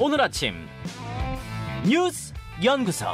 [0.00, 0.54] 오늘 아침
[1.84, 2.32] 뉴스
[2.62, 3.06] 연구소.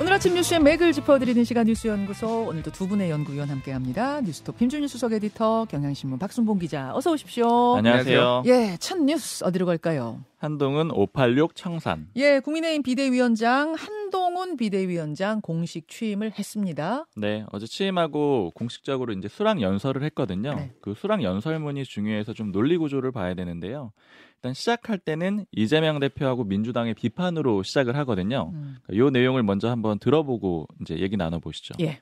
[0.00, 4.20] 오늘 아침 뉴스의 맥을 짚어드리는 시간 뉴스 연구소 오늘도 두 분의 연구위원 함께합니다.
[4.20, 7.76] 뉴스톱 김준일 수석 에디터, 경향신문 박순봉 기자, 어서 오십시오.
[7.76, 8.44] 안녕하세요.
[8.46, 10.20] 예, 첫 뉴스 어디로 갈까요?
[10.38, 12.08] 한동훈 586 청산.
[12.16, 17.06] 예, 국민의힘 비대위원장 한 동훈 비대위원장 공식 취임을 했습니다.
[17.16, 20.54] 네, 어제 취임하고 공식적으로 이제 수락 연설을 했거든요.
[20.54, 20.72] 네.
[20.80, 23.92] 그 수락 연설문이 중요해서 좀 논리 구조를 봐야 되는데요.
[24.36, 28.50] 일단 시작할 때는 이재명 대표하고 민주당의 비판으로 시작을 하거든요.
[28.54, 28.76] 음.
[28.90, 31.74] 이 내용을 먼저 한번 들어보고 이제 얘기 나눠 보시죠.
[31.80, 32.00] 예.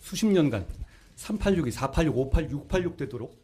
[0.00, 0.66] 수십 년간
[1.16, 3.42] 386이 486, 586, 686 되도록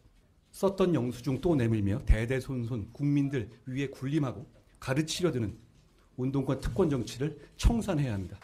[0.51, 4.47] 썼던 영수증 또 내밀며 대대손손 국민들 위에 군림하고
[4.81, 5.57] 가르치려 드는
[6.23, 8.39] 운동권 특권 정치를 청산해야 합니다.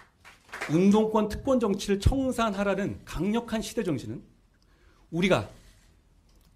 [0.72, 4.22] 운동권 특권 정치를 청산하라는 강력한 시대 정신은
[5.10, 5.50] 우리가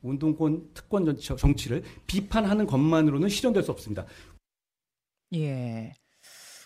[0.02, 4.06] 운동권 특권 정치- 정치를 비판하는 것만으로는 실현될 수 없습니다.
[5.34, 5.92] 예.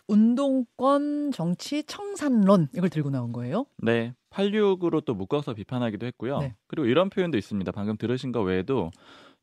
[0.06, 3.64] 운동권 정치 청산론 이걸 들고 나온 거예요.
[3.78, 6.38] 네, 86으로 또 묶어서 비판하기도 했고요.
[6.40, 6.54] 네.
[6.66, 7.72] 그리고 이런 표현도 있습니다.
[7.72, 8.90] 방금 들으신 거 외에도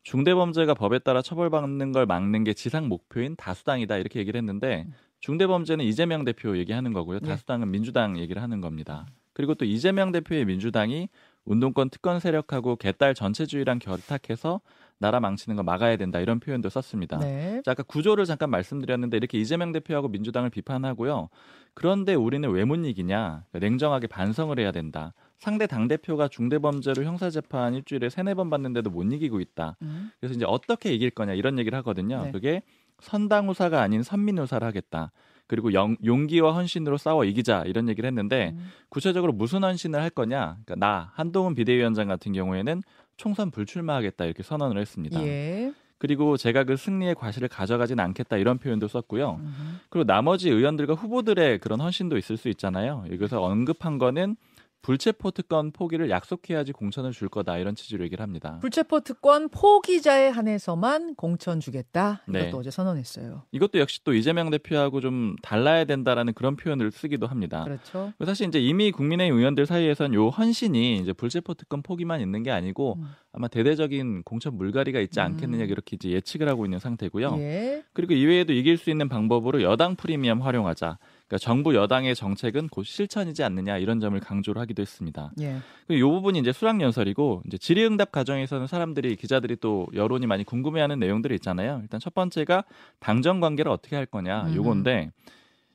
[0.03, 4.87] 중대범죄가 법에 따라 처벌받는 걸 막는 게 지상 목표인 다수당이다 이렇게 얘기를 했는데
[5.19, 7.19] 중대범죄는 이재명 대표 얘기하는 거고요.
[7.19, 7.29] 네.
[7.29, 9.05] 다수당은 민주당 얘기를 하는 겁니다.
[9.33, 11.09] 그리고 또 이재명 대표의 민주당이
[11.49, 14.61] 운동권 특권 세력하고 개딸 전체주의랑 결탁해서
[14.99, 17.17] 나라 망치는 거 막아야 된다 이런 표현도 썼습니다.
[17.19, 17.61] 네.
[17.65, 21.29] 자, 아까 구조를 잠깐 말씀드렸는데 이렇게 이재명 대표하고 민주당을 비판하고요.
[21.73, 23.45] 그런데 우리는 왜 못 이기냐?
[23.49, 25.13] 그러니까 냉정하게 반성을 해야 된다.
[25.39, 29.77] 상대 당 대표가 중대 범죄로 형사 재판 일주일에 세네 번 받는데도 못 이기고 있다.
[29.81, 30.11] 음.
[30.19, 32.25] 그래서 이제 어떻게 이길 거냐 이런 얘기를 하거든요.
[32.25, 32.31] 네.
[32.31, 32.61] 그게
[33.01, 35.11] 선당우사가 아닌 선민우사를 하겠다.
[35.47, 38.67] 그리고 영- 용기와 헌신으로 싸워 이기자 이런 얘기를 했는데 음.
[38.89, 40.57] 구체적으로 무슨 헌신을 할 거냐?
[40.63, 42.83] 그러니까 나 한동훈 비대위원장 같은 경우에는
[43.17, 45.21] 총선 불출마하겠다 이렇게 선언을 했습니다.
[45.23, 45.73] 예.
[45.97, 49.39] 그리고 제가 그 승리의 과실을 가져가진 않겠다 이런 표현도 썼고요.
[49.41, 49.79] 음.
[49.89, 53.03] 그리고 나머지 의원들과 후보들의 그런 헌신도 있을 수 있잖아요.
[53.11, 54.37] 여기서 언급한 거는
[54.81, 58.59] 불체포 특권 포기를 약속해야지 공천을 줄 거다 이런 취지로 얘기를 합니다.
[58.61, 62.21] 불체포 특권 포기자에 한해서만 공천 주겠다.
[62.27, 62.51] 이것도 네.
[62.53, 63.43] 어제 선언했어요.
[63.51, 67.63] 이것도 역시 또 이재명 대표하고 좀 달라야 된다라는 그런 표현을 쓰기도 합니다.
[67.65, 68.13] 그렇죠.
[68.25, 72.95] 사실 이제 이미 국민의힘 의원들 사이에선 요 헌신이 이제 불체포 특권 포기만 있는 게 아니고
[72.99, 73.09] 음.
[73.33, 75.69] 아마 대대적인 공천 물갈이가 있지 않겠느냐 음.
[75.69, 77.35] 이렇게 이제 예측을 하고 있는 상태고요.
[77.39, 77.83] 예.
[77.93, 80.97] 그리고 이외에도 이길 수 있는 방법으로 여당 프리미엄 활용하자.
[81.29, 85.31] 그러니까 정부 여당의 정책은 곧 실천이지 않느냐 이런 점을 강조를 하기도 했습니다.
[85.39, 85.57] 예.
[85.87, 91.35] 이 부분이 이제 수락 연설이고 이제 질의응답 과정에서는 사람들이 기자들이 또 여론이 많이 궁금해하는 내용들이
[91.35, 91.79] 있잖아요.
[91.83, 92.63] 일단 첫 번째가
[92.99, 94.55] 당정 관계를 어떻게 할 거냐 음.
[94.55, 95.11] 요건데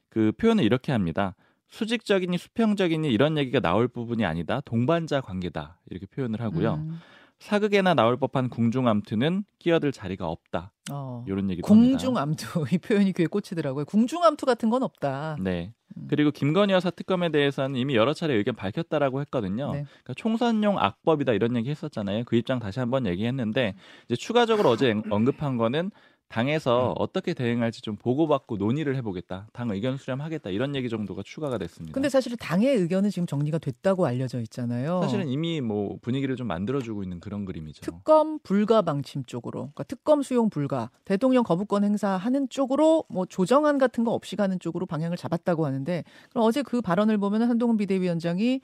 [0.09, 1.37] 그 표현을 이렇게 합니다.
[1.69, 4.61] 수직적이니 수평적이니 이런 얘기가 나올 부분이 아니다.
[4.65, 5.79] 동반자 관계다.
[5.89, 6.75] 이렇게 표현을 하고요.
[6.75, 7.01] 음.
[7.39, 10.73] 사극에나 나올 법한 궁중암투는 끼어들 자리가 없다.
[10.91, 11.25] 어.
[11.27, 11.67] 이런 얘기도.
[11.67, 13.85] 궁중암투 이 표현이 귀에 꽂히더라고요.
[13.87, 15.37] 궁중암투 같은 건 없다.
[15.41, 15.73] 네.
[15.97, 16.07] 음.
[16.09, 19.73] 그리고 김건희 여사 특검에 대해서는 이미 여러 차례 의견 밝혔다라고 했거든요.
[19.73, 19.85] 네.
[19.85, 22.25] 그러니까 총선용 악법이다 이런 얘기 했었잖아요.
[22.25, 23.75] 그 입장 다시 한번 얘기했는데
[24.07, 25.91] 이제 추가적으로 어제 언급한 거는
[26.35, 26.95] 당에서 음.
[26.99, 29.47] 어떻게 대응할지 좀 보고받고 논의를 해보겠다.
[29.53, 30.51] 당 의견 수렴하겠다.
[30.51, 31.95] 이런 얘기 정도가 추가가 됐습니다.
[31.95, 35.01] 근데 사실은 당의 의견은 지금 정리가 됐다고 알려져 있잖아요.
[35.03, 37.83] 사실은 이미 뭐 분위기를 좀 만들어주고 있는 그런 그림이죠.
[37.83, 44.03] 특검 불가 방침 쪽으로, 그러니까 특검 수용 불가, 대통령 거부권 행사하는 쪽으로 뭐 조정안 같은
[44.03, 48.61] 거 없이 가는 쪽으로 방향을 잡았다고 하는데 그럼 어제 그 발언을 보면 한동훈 비대위원장이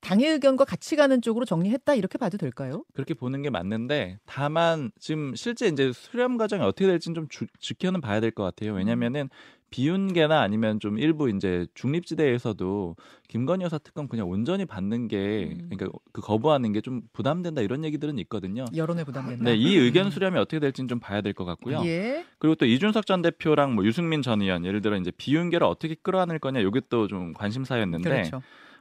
[0.00, 2.84] 당의 의견과 같이 가는 쪽으로 정리했다 이렇게 봐도 될까요?
[2.94, 8.00] 그렇게 보는 게 맞는데 다만 지금 실제 이제 수렴 과정이 어떻게 될지는 좀 주- 지켜는
[8.00, 8.74] 봐야 될 것 같아요.
[8.74, 9.28] 왜냐면은
[9.70, 12.96] 비윤계나 아니면 좀 일부 이제 중립지대에서도
[13.28, 15.68] 김건희 여사 특검 그냥 온전히 받는 게 음.
[15.70, 18.64] 그러니까 그 거부하는 게 좀 부담된다 이런 얘기들은 있거든요.
[18.74, 19.44] 여론에 부담된다.
[19.44, 21.82] 네, 이 의견 수렴이 어떻게 될지는 좀 봐야 될 것 같고요.
[21.84, 22.24] 예.
[22.38, 26.38] 그리고 또 이준석 전 대표랑 뭐 유승민 전 의원 예를 들어 이제 비윤계를 어떻게 끌어안을
[26.38, 28.40] 거냐 이것도 좀 관심사였는데 그렇죠.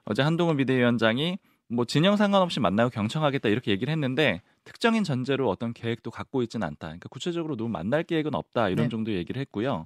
[0.10, 1.38] 어제 한동훈 비대위원장이
[1.70, 6.88] 뭐 진영 상관없이 만나고 경청하겠다 이렇게 얘기를 했는데 특정인 전제로 어떤 계획도 갖고 있지는 않다.
[6.88, 8.90] 그러니까 구체적으로 누구 만날 계획은 없다 이런 네.
[8.90, 9.86] 정도 얘기를 했고요.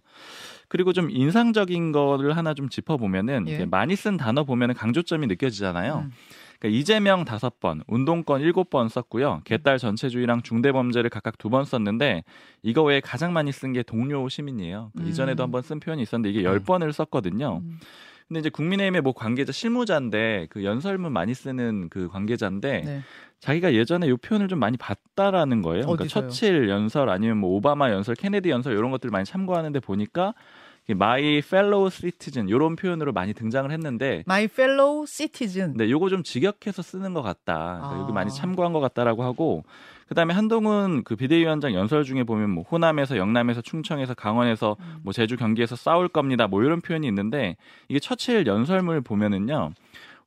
[0.68, 3.66] 그리고 좀 인상적인 거를 하나 좀 짚어보면은 예.
[3.66, 6.06] 많이 쓴 단어 보면은 강조점이 느껴지잖아요.
[6.06, 6.12] 음.
[6.60, 9.42] 그러니까 이재명 다섯 번, 운동권 일곱 번 썼고요.
[9.45, 12.24] 개딸 전체주의랑 중대범죄를 각각 두 번 썼는데
[12.62, 14.92] 이거 외에 가장 많이 쓴 게 동료 시민이에요.
[14.95, 15.07] 그 음.
[15.10, 17.62] 이전에도 한번 쓴 표현이 있었는데 이게 열 번을 썼거든요.
[17.63, 17.80] 음.
[18.31, 23.01] 근데 이제 국민의힘의 뭐 관계자 실무자인데 그 연설문 많이 쓰는 그 관계자인데 네.
[23.42, 25.81] 자기가 예전에 이 표현을 좀 많이 봤다라는 거예요.
[25.81, 26.30] 그러니까 어디서요?
[26.30, 30.33] 처칠 연설 아니면 뭐 오바마 연설, 케네디 연설 이런 것들을 많이 참고하는데 보니까
[30.89, 35.74] my fellow citizen 이런 표현으로 많이 등장을 했는데 My fellow citizen.
[35.75, 37.54] 네, 요거 좀 직역해서 쓰는 것 같다.
[37.81, 38.00] 그러니까 아.
[38.00, 39.66] 여기 많이 참고한 것 같다라고 하고
[40.12, 45.00] 그다음에 한동훈 그 비대위원장 연설 중에 보면 뭐 호남에서 영남에서 충청에서 강원에서 음.
[45.04, 46.48] 뭐 제주 경기에서 싸울 겁니다.
[46.48, 47.56] 뭐 이런 표현이 있는데
[47.88, 49.72] 이게 처칠 연설문을 보면은요.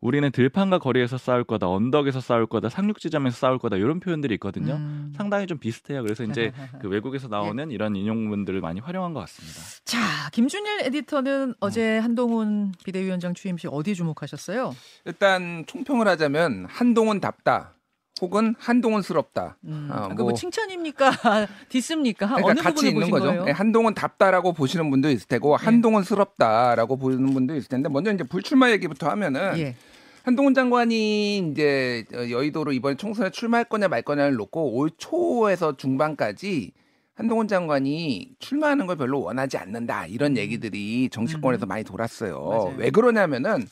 [0.00, 4.76] 우리는 들판과 거리에서 싸울 거다, 언덕에서 싸울 거다, 상륙 지점에서 싸울 거다 이런 표현들이 있거든요.
[4.76, 5.08] 음.
[5.12, 5.16] 네.
[5.18, 6.02] 상당히 좀 비슷해요.
[6.02, 9.60] 그래서 이제 그 외국에서 나오는 이런 인용문들을 많이 활용한 것 같습니다.
[9.84, 14.74] 자, 김준일 에디터는 어제 한동훈 비대위원장 취임식 어디 주목하셨어요?
[15.04, 17.73] 일단 총평을 하자면 한동훈답다
[18.24, 19.56] 혹은 한동훈스럽다.
[19.64, 19.88] 음.
[19.92, 21.10] 아, 그거 뭐 뭐- 칭찬입니까?
[21.68, 22.26] 디스입니까?
[22.26, 23.44] 그러니까 어느 같이 부분을 있는 거죠.
[23.44, 28.70] 네, 한동훈 답다라고 보시는 분도 있을 테고 한동훈스럽다라고 보는 분도 있을 텐데 먼저 이제 불출마
[28.70, 29.76] 얘기부터 하면은 예.
[30.22, 36.72] 한동훈 장관이 이제 여의도로 이번에 총선에 출마할 거냐 말 거냐를 놓고 올 초에서 중반까지
[37.14, 42.36] 한동훈 장관이 출마하는 걸 별로 원하지 않는다 이런 얘기들이 정치권에서 많이 돌았어요.
[42.38, 42.48] 음.
[42.48, 42.74] 맞아요.
[42.78, 43.68] 왜 그러냐면은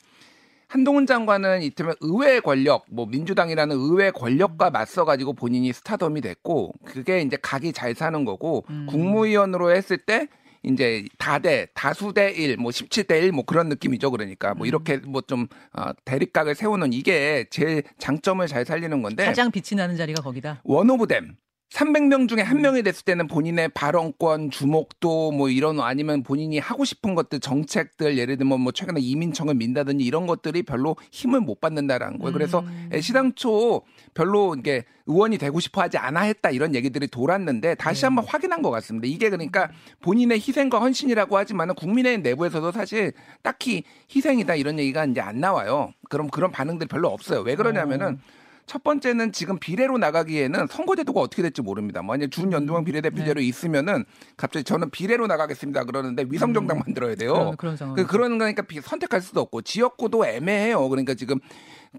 [0.73, 7.21] 한동훈 장관은 이때면 의회 권력, 뭐 민주당이라는 의회 권력과 맞서 가지고 본인이 스타덤이 됐고 그게
[7.21, 8.87] 이제 각이 잘 사는 거고 음.
[8.89, 10.27] 국무위원으로 했을 때
[10.63, 14.09] 이제 다대 다수대 1, 뭐 17대 1뭐 그런 느낌이죠.
[14.09, 14.57] 그러니까 음.
[14.57, 19.95] 뭐 이렇게 뭐좀 어, 대립각을 세우는 이게 제 장점을 잘 살리는 건데 가장 빛이 나는
[19.95, 20.61] 자리가 거기다.
[20.63, 21.35] 원오브댐
[21.73, 27.15] 300명 중에 한 명이 됐을 때는 본인의 발언권, 주목도 뭐 이런 아니면 본인이 하고 싶은
[27.15, 32.31] 것들 정책들 예를 들면 뭐 최근에 이민청을 민다든지 이런 것들이 별로 힘을 못 받는다라는 거예요.
[32.31, 32.91] 그래서 음.
[33.01, 33.81] 시당초
[34.13, 38.07] 별로 이게 의원이 되고 싶어 하지 않아 했다 이런 얘기들이 돌았는데 다시 네.
[38.07, 39.07] 한번 확인한 것 같습니다.
[39.07, 39.71] 이게 그러니까
[40.01, 43.83] 본인의 희생과 헌신이라고 하지만은 국민의힘 내부에서도 사실 딱히
[44.15, 45.91] 희생이다 이런 얘기가 이제 안 나와요.
[46.09, 47.41] 그럼 그런 반응들이 별로 없어요.
[47.41, 48.19] 왜 그러냐면은
[48.65, 52.01] 첫 번째는 지금 비례로 나가기에는 선거제도가 어떻게 될지 모릅니다.
[52.01, 54.05] 만약 준연동형 비례대표제로 있으면은
[54.37, 57.33] 갑자기 저는 비례로 나가겠습니다 그러는데 위성정당 만들어야 돼요.
[57.57, 57.95] 그런, 그런.
[57.95, 60.87] 그, 그런 거니까 비- 선택할 수도 없고 지역구도 애매해요.
[60.89, 61.39] 그러니까 지금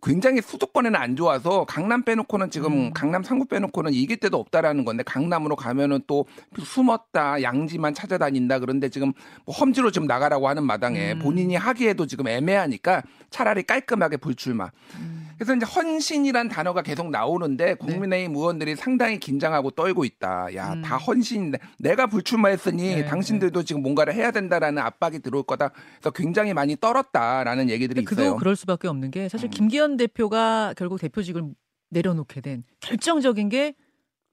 [0.02, 5.54] 굉장히 수도권에는 안 좋아서 강남 빼놓고는 지금 강남 상구 빼놓고는 이길 데도 없다라는 건데 강남으로
[5.54, 6.24] 가면은 또
[6.58, 9.12] 숨었다 양지만 찾아다닌다 그런데 지금
[9.44, 14.70] 뭐 험지로 지금 나가라고 하는 마당에 본인이 하기에도 지금 애매하니까 차라리 깔끔하게 불출마.
[15.36, 20.54] 그래서 이제 헌신이란 단어가 계속 나오는데 국민의힘 의원들이 상당히 긴장하고 떨고 있다.
[20.54, 25.70] 야, 다 헌신인데 내가 불출마했으니 네, 당신들도 지금 뭔가를 해야 된다라는 압박이 들어올 거다.
[25.98, 28.34] 그래서 굉장히 많이 떨었다라는 얘기들이 그도 있어요.
[28.34, 28.38] 음.
[28.38, 31.54] 그럴 수밖에 없는 게 사실 김기현 대표가 결국 대표직을
[31.90, 33.74] 내려놓게 된 결정적인 게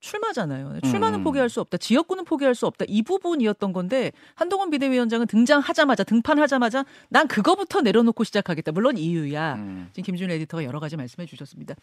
[0.02, 0.80] 출마잖아요.
[0.80, 1.24] 출마는 음.
[1.24, 1.78] 포기할 수 없다.
[1.78, 2.84] 지역구는 포기할 수 없다.
[2.88, 8.72] 이 부분이었던 건데 한동훈 비대위원장은 등장하자마자 등판하자마자 난 그거부터 내려놓고 시작하겠다.
[8.72, 9.54] 물론 이유야.
[9.54, 9.88] 음.
[9.92, 11.76] 지금 김준 에디터가 여러 가지 말씀해 주셨습니다.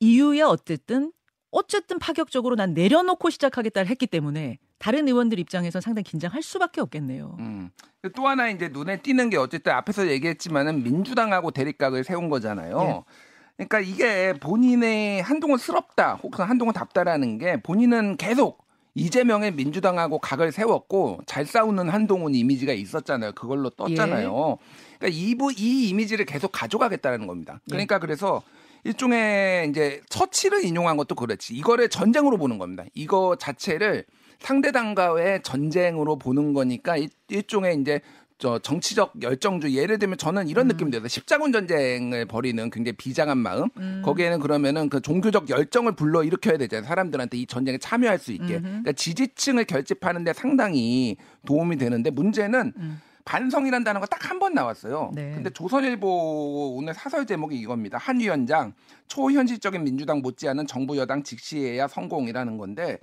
[0.00, 1.12] 이유야 어쨌든
[1.50, 7.36] 어쨌든 파격적으로 난 내려놓고 시작하겠다를 했기 때문에 다른 의원들 입장에서 상당히 긴장할 수밖에 없겠네요.
[7.38, 7.70] 음.
[8.16, 13.04] 또 하나 이제 눈에 띄는 게 어쨌든 앞에서 얘기했지만은 민주당하고 대립각을 세운 거잖아요.
[13.06, 13.31] 예.
[13.68, 18.62] 그러니까 이게 본인의 한동훈 스럽다 혹은 한동훈 답다라는 게 본인은 계속
[18.94, 23.32] 이재명의 민주당하고 각을 세웠고 잘 싸우는 한동훈 이미지가 있었잖아요.
[23.32, 24.58] 그걸로 떴잖아요.
[24.98, 27.60] 그러니까 이, 부- 이 이미지를 계속 가져가겠다는 겁니다.
[27.70, 28.42] 그러니까 그래서
[28.84, 31.54] 일종의 이제 처치를 인용한 것도 그렇지.
[31.54, 32.84] 이거를 전쟁으로 보는 겁니다.
[32.94, 34.04] 이거 자체를
[34.40, 38.00] 상대당과의 전쟁으로 보는 거니까 일- 일종의 이제
[38.42, 41.06] 저 정치적 열정주 예를 들면 저는 이런 느낌이 들어요.
[41.06, 43.68] 십자군 전쟁을 벌이는 굉장히 비장한 마음.
[44.02, 46.84] 거기에는 그러면은 그 종교적 열정을 불러 일으켜야 되잖아요.
[46.88, 48.58] 사람들한테 이 전쟁에 참여할 수 있게.
[48.58, 52.72] 그러니까 지지층을 결집하는데 상당히 도움이 되는데 문제는
[53.24, 55.12] 반성이라는 단어가 딱 한 번 나왔어요.
[55.14, 55.30] 네.
[55.36, 57.96] 근데 조선일보 오늘 사설 제목이 이겁니다.
[57.96, 58.74] 한 위원장
[59.06, 62.98] 초현실적인 민주당 못지않은 정부 여당 직시해야 성공이라는 건데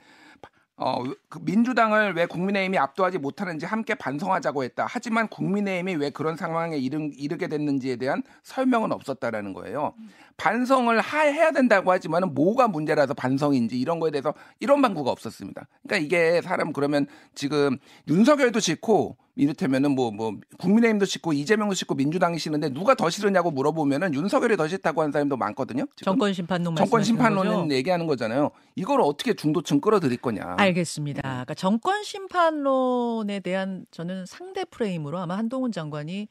[0.81, 4.85] 어, 그 민주당을 왜 국민의힘이 압도하지 못하는지 함께 반성하자고 했다.
[4.87, 9.93] 하지만 국민의힘이 왜 그런 상황에 이르, 이르게 됐는지에 대한 설명은 없었다라는 거예요.
[10.37, 15.67] 반성을 하, 해야 된다고 하지만은 뭐가 문제라서 반성인지 이런 거에 대해서 이런 방구가 없었습니다.
[15.83, 22.37] 그러니까 이게 사람 그러면 지금 윤석열도 싫고 이를테면은 뭐, 뭐, 국민의힘도 싫고 이재명도 싫고 민주당이
[22.37, 25.85] 싫은데 누가 더 싫으냐고 물어보면은 윤석열이 더 싫다고 하는 사람도 많거든요.
[25.95, 26.11] 지금.
[26.11, 27.03] 정권 심판론 정권?
[27.03, 28.51] 심판론은 얘기하는 거잖아요.
[28.75, 30.55] 이걸 어떻게 중도층 끌어들일 거냐.
[30.57, 31.21] 알겠습니다.
[31.21, 36.27] 그러니까 정권 심판론에 대한 저는 상대 프레임으로 아마 한동훈 장관이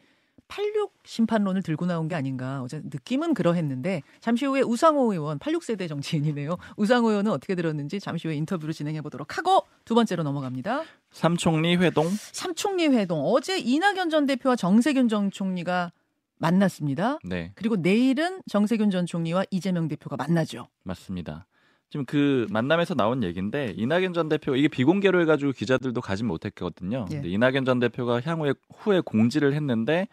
[0.48, 6.56] 86 심판론을 들고 나온 게 아닌가 어제 느낌은 그러했는데 잠시 후에 우상호 의원 86세대 정치인이네요.
[6.76, 10.82] 우상호 의원은 어떻게 들었는지 잠시 후에 인터뷰로 진행해 보도록 하고 두 번째로 넘어갑니다.
[11.12, 15.92] 삼총리 회동 삼총리 회동 어제 이낙연 전 대표와 정세균 전 총리가
[16.36, 17.18] 만났습니다.
[17.24, 20.68] 네 그리고 내일은 정세균 전 총리와 이재명 대표가 만나죠.
[20.84, 21.46] 맞습니다.
[21.88, 27.06] 지금 그 만남에서 나온 얘기인데 이낙연 전 대표 이게 비공개로 해가지고 기자들도 가진 못했거든요.
[27.10, 27.14] 예.
[27.14, 30.06] 근데 이낙연 전 대표가 향후에 후에 공지를 했는데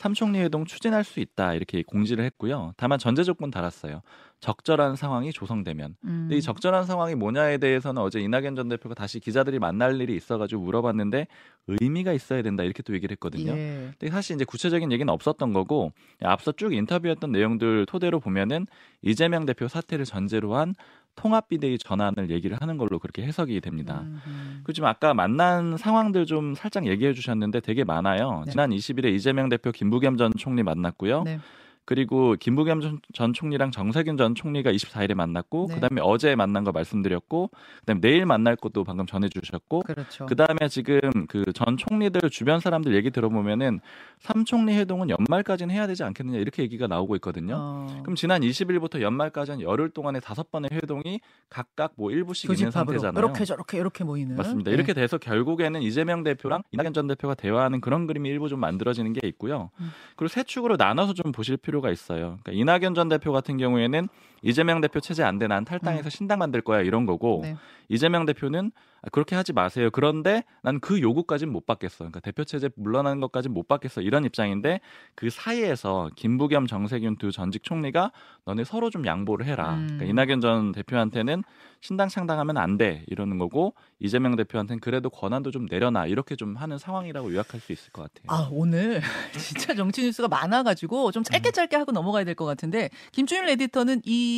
[0.00, 2.72] 삼총리 회동 추진할 수 있다 이렇게 공지를 했고요.
[2.78, 4.00] 다만 전제 조건 달았어요.
[4.40, 5.96] 적절한 상황이 조성되면.
[6.04, 6.08] 음.
[6.22, 10.62] 근데 이 적절한 상황이 뭐냐에 대해서는 어제 이낙연 전 대표가 다시 기자들이 만날 일이 있어가지고
[10.62, 11.26] 물어봤는데
[11.66, 13.52] 의미가 있어야 된다 이렇게 또 얘기를 했거든요.
[13.52, 13.90] 예.
[13.98, 15.92] 근데 사실 이제 구체적인 얘기는 없었던 거고
[16.22, 18.66] 앞서 쭉 인터뷰했던 내용들 토대로 보면은
[19.02, 20.74] 이재명 대표 사퇴를 전제로 한
[21.16, 24.00] 통합 비대위 전환을 얘기를 하는 걸로 그렇게 해석이 됩니다.
[24.02, 24.60] 음, 음.
[24.62, 28.44] 그리고 지금 아까 만난 상황들 좀 살짝 얘기해 주셨는데 되게 많아요.
[28.46, 28.52] 네.
[28.52, 31.22] 지난 20일에 이재명 대표 김부겸 전 총리 만났고요.
[31.24, 31.38] 네.
[31.90, 35.74] 그리고 김부겸 전, 전 총리랑 정세균 전 총리가 24일에 만났고 네.
[35.74, 40.26] 그다음에 어제 만난 거 말씀드렸고 그다음에 내일 만날 것도 방금 전해 주셨고 그렇죠.
[40.26, 43.80] 그다음에 지금 그 전 총리들 주변 사람들 얘기 들어보면은
[44.20, 47.56] 삼총리 회동은 연말까지는 해야 되지 않겠느냐 이렇게 얘기가 나오고 있거든요.
[47.58, 52.70] 어, 그럼 지난 20일부터 연말까지 한 열흘 동안에 다섯 번의 회동이 각각 뭐 일부씩 있는
[52.70, 53.18] 상태잖아요.
[53.18, 54.70] 이렇게 저렇게 이렇게 모이는 맞습니다.
[54.70, 54.74] 예.
[54.74, 59.26] 이렇게 돼서 결국에는 이재명 대표랑 이낙연 전 대표가 대화하는 그런 그림이 일부 좀 만들어지는 게
[59.28, 59.70] 있고요.
[59.80, 59.90] 음.
[60.16, 62.38] 그리고 세 축으로 나눠서 좀 보실 필요 가 있어요.
[62.42, 64.08] 그러니까 이낙연 전 대표 같은 경우에는
[64.42, 67.56] 이재명 대표 체제 안 돼 난 탈당해서 신당 만들 거야 이런 거고 네.
[67.88, 68.70] 이재명 대표는
[69.02, 69.88] 아, 그렇게 하지 마세요.
[69.90, 71.98] 그런데 난 그 요구까지는 못 받겠어.
[71.98, 74.00] 그러니까 대표 체제 물러나는 것까지는 못 받겠어.
[74.02, 74.80] 이런 입장인데
[75.14, 78.12] 그 사이에서 김부겸, 정세균 두 전직 총리가
[78.44, 79.74] 너네 서로 좀 양보를 해라.
[79.74, 79.86] 음.
[79.98, 81.42] 그러니까 이낙연 전 대표한테는
[81.80, 83.02] 신당 창당하면 안 돼.
[83.06, 86.06] 이러는 거고 이재명 대표한테는 그래도 권한도 좀 내려놔.
[86.06, 88.24] 이렇게 좀 하는 상황이라고 요약할 수 있을 것 같아요.
[88.28, 89.00] 아 오늘
[89.32, 91.24] 진짜 정치 뉴스가 많아 가지고 좀 음.
[91.24, 94.29] 짧게 짧게 하고 넘어가야 될 것 같은데 김준일 에디터는 이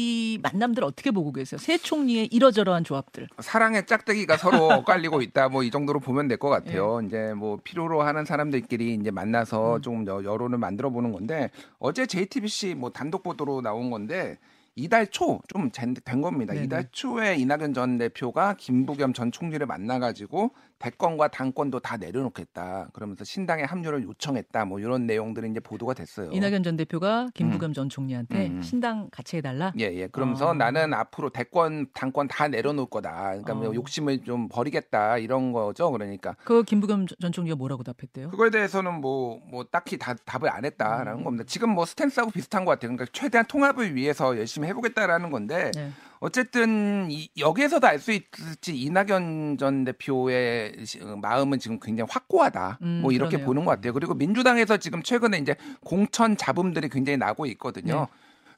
[0.43, 1.59] 만남들 어떻게 보고 계세요?
[1.59, 3.29] 새 총리의 이러저러한 조합들.
[3.41, 5.49] 사랑의 짝대기가 서로 엇갈리고 있다.
[5.49, 7.01] 뭐 이 정도로 보면 될 것 같아요.
[7.03, 7.07] 예.
[7.07, 9.83] 이제 뭐 필요로 하는 사람들끼리 이제 만나서 음.
[9.83, 14.39] 좀 여- 여론을 만들어 보는 건데 어제 JTBC 뭐 단독 보도로 나온 건데
[14.75, 16.55] 이달 초 좀 된 겁니다.
[16.55, 16.65] 네네.
[16.67, 22.89] 이달 초에 이낙연 전 대표가 김부겸 전 총리를 만나가지고 대권과 당권도 다 내려놓겠다.
[22.93, 24.65] 그러면서 신당에 합류를 요청했다.
[24.65, 26.31] 뭐 이런 내용들이 이제 보도가 됐어요.
[26.33, 28.63] 이낙연 전 대표가 김부겸 전 총리한테 음.
[28.63, 29.73] 신당 같이 해달라.
[29.79, 30.09] 예, 예.
[30.09, 30.55] 그러면서 어.
[30.55, 33.29] 나는 앞으로 대권, 당권 다 내려놓을 거다.
[33.29, 33.75] 그러니까 뭐 어.
[33.75, 35.19] 욕심을 좀 버리겠다.
[35.19, 35.91] 이런 거죠.
[35.93, 36.35] 그러니까.
[36.45, 38.31] 그 김부겸 전 총리가 뭐라고 답했대요?
[38.31, 41.25] 그거에 대해서는 뭐, 뭐 딱히 다, 답을 안 했다라는 음.
[41.25, 41.45] 겁니다.
[41.47, 42.91] 지금 뭐 스탠스하고 비슷한 것 같아요.
[42.91, 45.91] 그러니까 최대한 통합을 위해서 열심히 해보겠다라는 건데 네.
[46.21, 52.79] 어쨌든 이, 여기에서도 알 수 있을지 이낙연 전 대표의 시- 어, 마음은 지금 굉장히 확고하다.
[52.83, 53.47] 음, 뭐 이렇게 그러네요.
[53.47, 53.93] 보는 것 같아요.
[53.93, 58.01] 그리고 민주당에서 지금 최근에 이제 공천 잡음들이 굉장히 나고 있거든요.
[58.01, 58.07] 네.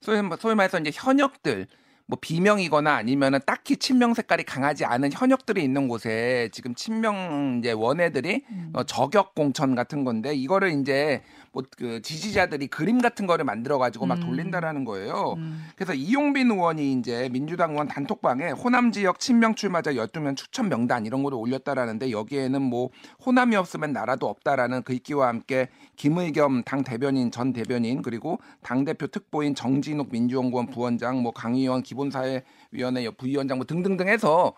[0.01, 1.67] 소위, 말- 소위 말해서 이제 현역들
[2.07, 8.45] 뭐 비명이거나 아니면은 딱히 친명 색깔이 강하지 않은 현역들이 있는 곳에 지금 친명 이제 원애들이
[8.51, 8.71] 음.
[8.75, 11.23] 어, 저격 공천 같은 건데 이거를 이제
[11.55, 14.27] 뭐 그 지지자들이 그림 같은 거를 만들어 가지고 막 음.
[14.27, 15.35] 돌린다라는 거예요.
[15.39, 15.65] 음.
[15.77, 21.23] 그래서 이용빈 의원이 이제 민주당 의원 단톡방에 호남 지역 친명 출마자 12명 추천 명단 이런
[21.23, 22.91] 거를 올렸다라는데 여기에는 뭐
[23.25, 29.55] 호남이 없으면 나라도 없다라는 글귀와 함께 김의겸 당 대변인 전 대변인 그리고 당 대표 특보인
[29.55, 34.55] 정진욱 민주연구원 부원장 뭐 강의원 기본사회위원회 부위원장 뭐 등등등 해서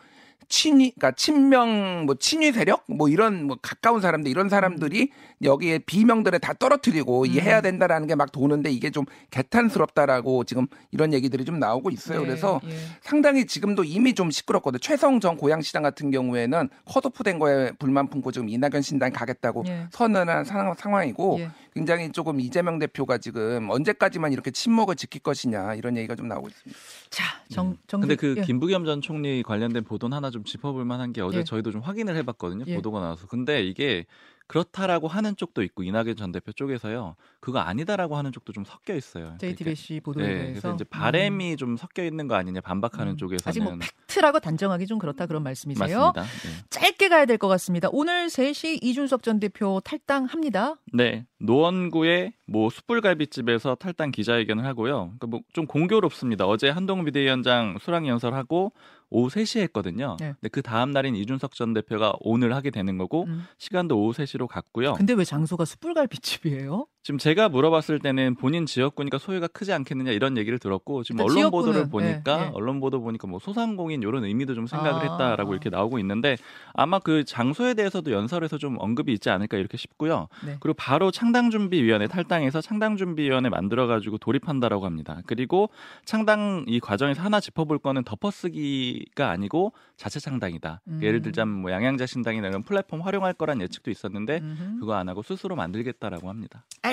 [0.48, 5.10] 친위, 그러니까 친명, 뭐 친위 세력, 뭐 이런 뭐 가까운 사람들 이런 사람들이
[5.42, 7.26] 여기에 비명들을 다 떨어뜨리고 음.
[7.26, 12.22] 이 해야 된다라는 게 막 도는데 이게 좀 개탄스럽다라고 지금 이런 얘기들이 좀 나오고 있어요.
[12.22, 12.76] 예, 그래서 예.
[13.02, 14.78] 상당히 지금도 이미 좀 시끄럽거든요.
[14.78, 19.86] 최성 전 고양시장 같은 경우에는 컷오프된 거에 불만 품고 지금 이낙연 신당 가겠다고 예.
[19.92, 21.50] 선언한 상, 상황이고 예.
[21.74, 26.80] 굉장히 조금 이재명 대표가 지금 언제까지만 이렇게 침묵을 지킬 것이냐 이런 얘기가 좀 나오고 있습니다.
[27.10, 28.00] 자, 정, 정.
[28.00, 28.42] 근데 그 예.
[28.42, 31.45] 김부겸 전 총리 관련된 보도는 하나 좀 짚어볼 만한 게 어제 예.
[31.45, 32.64] 저희도 좀 확인을 해봤거든요.
[32.66, 32.76] 예.
[32.76, 33.26] 보도가 나와서.
[33.26, 34.04] 근데 이게
[34.49, 37.16] 그렇다라고 하는 쪽도 있고 이낙연 전 대표 쪽에서요.
[37.40, 39.35] 그거 아니다라고 하는 쪽도 좀 섞여 있어요.
[39.40, 40.87] JTBC 보도에 네, 대해서 그래서 이제 음.
[40.88, 43.16] 바램이 좀 섞여 있는 거 아니냐 반박하는 음.
[43.16, 46.12] 쪽에서는 아직 뭐 팩트라고 단정하기 좀 그렇다 그런 말씀이세요?
[46.14, 46.23] 맞습니다.
[46.23, 46.64] 네.
[46.71, 47.88] 짧게 가야 될 것 같습니다.
[47.90, 50.76] 오늘 3시 이준석 전 대표 탈당합니다.
[50.92, 55.06] 네, 노원구의 뭐 숯불갈비집에서 탈당 기자회견을 하고요.
[55.18, 56.47] 그러니까 뭐 좀 공교롭습니다.
[56.47, 58.73] 어제 한동훈 비대위원장 수락 연설하고
[59.10, 60.16] 오후 3시에 했거든요.
[60.18, 60.32] 네.
[60.40, 63.44] 근데 그 다음 날인 이준석 전 대표가 오늘 하게 되는 거고 음.
[63.58, 64.94] 시간도 오후 3시로 갔고요.
[64.94, 66.86] 근데 왜 장소가 숯불갈비집이에요?
[67.06, 71.82] 지금 제가 물어봤을 때는 본인 지역구니까 소요가 크지 않겠느냐 이런 얘기를 들었고 지금 언론 보도를
[71.82, 72.50] 지역구는, 보니까 예, 예.
[72.52, 75.54] 언론 보도 보니까 뭐 소상공인 이런 의미도 좀 생각을 아, 했다라고 아.
[75.54, 76.36] 이렇게 나오고 있는데
[76.75, 80.26] 아마 그 장소에 대해서도 연설에서 좀 언급이 있지 않을까 이렇게 싶고요.
[80.44, 80.56] 네.
[80.58, 85.20] 그리고 바로 창당준비위원회 탈당해서 창당준비위원회 만들어가지고 돌입한다라고 합니다.
[85.26, 85.70] 그리고
[86.04, 90.80] 창당 이 과정에서 하나 짚어볼 거는 덮어쓰기가 아니고 자체 창당이다.
[90.88, 90.98] 음.
[91.00, 94.80] 예를 들자면 뭐 양양자 신당이나 이런 플랫폼 활용할 거란 예측도 있었는데 음흠.
[94.80, 96.64] 그거 안 하고 스스로 만들겠다라고 합니다.